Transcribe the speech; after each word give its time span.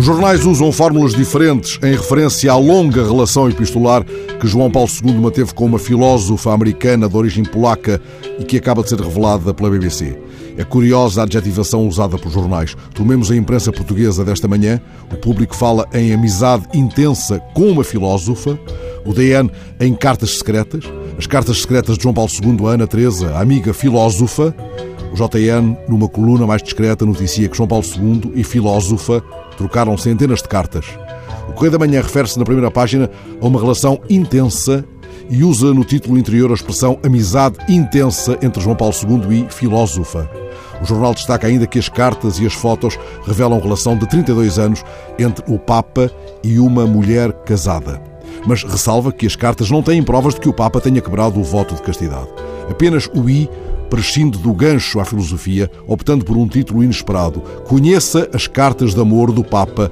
Os 0.00 0.06
jornais 0.06 0.46
usam 0.46 0.72
fórmulas 0.72 1.12
diferentes 1.12 1.78
em 1.82 1.92
referência 1.92 2.50
à 2.50 2.56
longa 2.56 3.04
relação 3.04 3.50
epistolar 3.50 4.02
que 4.40 4.46
João 4.46 4.70
Paulo 4.70 4.88
II 5.04 5.12
manteve 5.12 5.52
com 5.52 5.66
uma 5.66 5.78
filósofa 5.78 6.54
americana 6.54 7.06
de 7.06 7.14
origem 7.14 7.44
polaca 7.44 8.00
e 8.38 8.44
que 8.44 8.56
acaba 8.56 8.82
de 8.82 8.88
ser 8.88 8.98
revelada 8.98 9.52
pela 9.52 9.68
BBC. 9.68 10.18
É 10.56 10.64
curiosa 10.64 11.20
a 11.20 11.24
adjetivação 11.24 11.86
usada 11.86 12.16
pelos 12.16 12.32
jornais. 12.32 12.74
Tomemos 12.94 13.30
a 13.30 13.36
imprensa 13.36 13.70
portuguesa 13.70 14.24
desta 14.24 14.48
manhã. 14.48 14.80
O 15.12 15.16
público 15.16 15.54
fala 15.54 15.86
em 15.92 16.14
amizade 16.14 16.66
intensa 16.72 17.38
com 17.54 17.70
uma 17.70 17.84
filósofa. 17.84 18.58
O 19.04 19.12
DN 19.12 19.50
em 19.78 19.94
cartas 19.94 20.38
secretas. 20.38 20.84
As 21.20 21.26
cartas 21.26 21.60
secretas 21.60 21.98
de 21.98 22.02
João 22.02 22.14
Paulo 22.14 22.30
II 22.32 22.66
a 22.66 22.70
Ana 22.70 22.86
Teresa, 22.86 23.34
a 23.34 23.42
amiga 23.42 23.74
filósofa. 23.74 24.54
O 25.12 25.14
JN, 25.14 25.76
numa 25.86 26.08
coluna 26.08 26.46
mais 26.46 26.62
discreta, 26.62 27.04
noticia 27.04 27.46
que 27.46 27.54
João 27.54 27.68
Paulo 27.68 27.84
II 27.84 28.32
e 28.36 28.42
filósofa 28.42 29.22
trocaram 29.54 29.98
centenas 29.98 30.40
de 30.40 30.48
cartas. 30.48 30.86
O 31.46 31.52
Correio 31.52 31.72
da 31.72 31.78
Manhã 31.78 32.00
refere-se 32.00 32.38
na 32.38 32.44
primeira 32.46 32.70
página 32.70 33.10
a 33.38 33.46
uma 33.46 33.60
relação 33.60 34.00
intensa 34.08 34.82
e 35.28 35.44
usa 35.44 35.74
no 35.74 35.84
título 35.84 36.16
interior 36.16 36.50
a 36.52 36.54
expressão 36.54 36.98
amizade 37.04 37.58
intensa 37.68 38.38
entre 38.40 38.62
João 38.62 38.74
Paulo 38.74 38.94
II 39.06 39.46
e 39.46 39.52
filósofa. 39.52 40.26
O 40.80 40.86
jornal 40.86 41.12
destaca 41.12 41.46
ainda 41.46 41.66
que 41.66 41.78
as 41.78 41.90
cartas 41.90 42.38
e 42.38 42.46
as 42.46 42.54
fotos 42.54 42.98
revelam 43.26 43.60
relação 43.60 43.94
de 43.94 44.08
32 44.08 44.58
anos 44.58 44.82
entre 45.18 45.44
o 45.52 45.58
Papa 45.58 46.10
e 46.42 46.58
uma 46.58 46.86
mulher 46.86 47.30
casada. 47.44 48.09
Mas 48.46 48.62
ressalva 48.62 49.12
que 49.12 49.26
as 49.26 49.36
cartas 49.36 49.70
não 49.70 49.82
têm 49.82 50.02
provas 50.02 50.34
de 50.34 50.40
que 50.40 50.48
o 50.48 50.52
Papa 50.52 50.80
tenha 50.80 51.00
quebrado 51.00 51.38
o 51.38 51.44
voto 51.44 51.74
de 51.74 51.82
castidade. 51.82 52.28
Apenas 52.68 53.08
o 53.14 53.28
I 53.28 53.48
prescinde 53.90 54.38
do 54.38 54.54
gancho 54.54 55.00
à 55.00 55.04
filosofia, 55.04 55.70
optando 55.86 56.24
por 56.24 56.36
um 56.36 56.46
título 56.46 56.82
inesperado: 56.82 57.40
Conheça 57.66 58.28
as 58.32 58.46
cartas 58.46 58.94
de 58.94 59.00
amor 59.00 59.32
do 59.32 59.44
Papa 59.44 59.90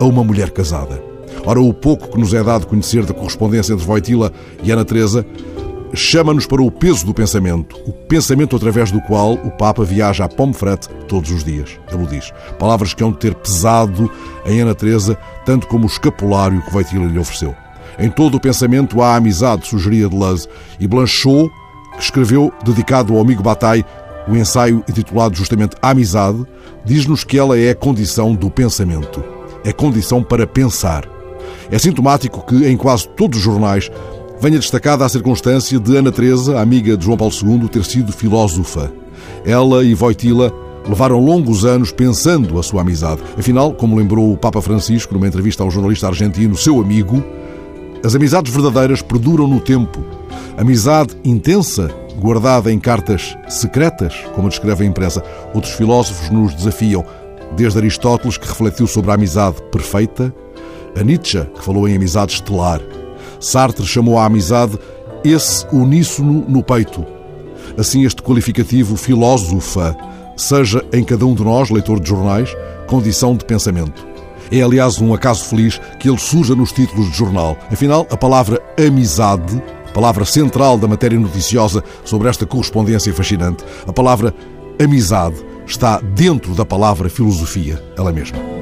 a 0.00 0.04
uma 0.04 0.24
mulher 0.24 0.50
casada. 0.50 1.02
Ora, 1.44 1.60
o 1.60 1.72
pouco 1.72 2.08
que 2.08 2.18
nos 2.18 2.34
é 2.34 2.42
dado 2.42 2.66
conhecer 2.66 3.04
da 3.04 3.14
correspondência 3.14 3.72
entre 3.72 3.84
Voitila 3.84 4.32
e 4.62 4.70
Ana 4.70 4.84
Teresa 4.84 5.24
chama-nos 5.92 6.46
para 6.46 6.62
o 6.62 6.70
peso 6.70 7.04
do 7.04 7.12
pensamento, 7.12 7.76
o 7.86 7.92
pensamento 7.92 8.54
através 8.54 8.92
do 8.92 9.00
qual 9.02 9.32
o 9.32 9.50
Papa 9.50 9.82
viaja 9.84 10.24
a 10.24 10.28
Pomfret 10.28 10.86
todos 11.08 11.30
os 11.30 11.42
dias. 11.42 11.78
Ele 11.92 12.06
diz. 12.06 12.32
Palavras 12.58 12.94
que 12.94 13.02
hão 13.02 13.10
de 13.10 13.18
ter 13.18 13.34
pesado 13.34 14.10
em 14.46 14.60
Ana 14.60 14.74
Teresa, 14.74 15.18
tanto 15.44 15.66
como 15.66 15.84
o 15.84 15.90
escapulário 15.90 16.62
que 16.62 16.70
Voitila 16.70 17.06
lhe 17.06 17.18
ofereceu. 17.18 17.54
Em 17.98 18.10
todo 18.10 18.36
o 18.36 18.40
pensamento 18.40 19.02
há 19.02 19.16
amizade, 19.16 19.66
sugeria 19.66 20.08
Deleuze, 20.08 20.48
e 20.78 20.86
Blanchot 20.86 21.50
que 21.96 22.04
escreveu, 22.04 22.52
dedicado 22.64 23.14
ao 23.14 23.20
amigo 23.20 23.42
Bataille, 23.42 23.84
o 24.28 24.36
ensaio 24.36 24.84
intitulado 24.88 25.36
justamente 25.36 25.76
Amizade, 25.82 26.44
diz-nos 26.84 27.24
que 27.24 27.38
ela 27.38 27.58
é 27.58 27.70
a 27.70 27.74
condição 27.74 28.34
do 28.34 28.50
pensamento. 28.50 29.22
É 29.64 29.72
condição 29.72 30.22
para 30.22 30.46
pensar. 30.46 31.08
É 31.70 31.78
sintomático 31.78 32.44
que, 32.46 32.66
em 32.66 32.76
quase 32.76 33.08
todos 33.08 33.38
os 33.38 33.44
jornais, 33.44 33.90
venha 34.40 34.58
destacada 34.58 35.04
a 35.04 35.08
circunstância 35.08 35.78
de 35.78 35.96
Ana 35.96 36.10
Teresa, 36.10 36.60
amiga 36.60 36.96
de 36.96 37.04
João 37.04 37.18
Paulo 37.18 37.34
II, 37.34 37.68
ter 37.68 37.84
sido 37.84 38.12
filósofa. 38.12 38.92
Ela 39.44 39.84
e 39.84 39.94
Voitila 39.94 40.52
levaram 40.88 41.18
longos 41.18 41.64
anos 41.64 41.92
pensando 41.92 42.58
a 42.58 42.62
sua 42.62 42.80
amizade. 42.80 43.20
Afinal, 43.38 43.72
como 43.74 43.96
lembrou 43.96 44.32
o 44.32 44.36
Papa 44.36 44.62
Francisco 44.62 45.12
numa 45.12 45.28
entrevista 45.28 45.62
ao 45.62 45.70
jornalista 45.70 46.06
argentino, 46.06 46.56
seu 46.56 46.80
amigo, 46.80 47.22
as 48.04 48.14
amizades 48.14 48.52
verdadeiras 48.52 49.02
perduram 49.02 49.46
no 49.46 49.60
tempo 49.60 50.00
Amizade 50.60 51.16
intensa, 51.24 51.88
guardada 52.18 52.70
em 52.70 52.78
cartas 52.78 53.34
secretas, 53.48 54.14
como 54.34 54.48
descreve 54.48 54.84
a 54.84 54.86
imprensa. 54.86 55.22
Outros 55.54 55.72
filósofos 55.72 56.28
nos 56.28 56.54
desafiam, 56.54 57.02
desde 57.56 57.78
Aristóteles, 57.78 58.36
que 58.36 58.46
refletiu 58.46 58.86
sobre 58.86 59.10
a 59.10 59.14
amizade 59.14 59.56
perfeita, 59.72 60.34
a 60.94 61.02
Nietzsche, 61.02 61.42
que 61.54 61.64
falou 61.64 61.88
em 61.88 61.96
amizade 61.96 62.34
estelar. 62.34 62.80
Sartre 63.40 63.86
chamou 63.86 64.18
a 64.18 64.26
amizade 64.26 64.78
esse 65.24 65.66
uníssono 65.72 66.44
no 66.46 66.62
peito. 66.62 67.06
Assim, 67.78 68.04
este 68.04 68.22
qualificativo 68.22 68.96
filósofa, 68.96 69.96
seja 70.36 70.84
em 70.92 71.02
cada 71.02 71.24
um 71.24 71.34
de 71.34 71.42
nós, 71.42 71.70
leitor 71.70 71.98
de 71.98 72.10
jornais, 72.10 72.54
condição 72.86 73.34
de 73.34 73.46
pensamento. 73.46 74.06
É, 74.50 74.60
aliás, 74.62 75.00
um 75.00 75.14
acaso 75.14 75.44
feliz 75.44 75.80
que 75.98 76.08
ele 76.08 76.18
surja 76.18 76.54
nos 76.54 76.72
títulos 76.72 77.10
de 77.10 77.16
jornal. 77.16 77.56
Afinal, 77.70 78.06
a 78.10 78.16
palavra 78.16 78.60
amizade 78.78 79.62
palavra 79.90 80.24
central 80.24 80.78
da 80.78 80.88
matéria 80.88 81.18
noticiosa 81.18 81.82
sobre 82.04 82.28
esta 82.28 82.46
correspondência 82.46 83.12
fascinante. 83.12 83.64
A 83.86 83.92
palavra 83.92 84.34
amizade 84.82 85.36
está 85.66 86.00
dentro 86.00 86.54
da 86.54 86.64
palavra 86.64 87.08
filosofia, 87.08 87.82
ela 87.96 88.12
mesma. 88.12 88.59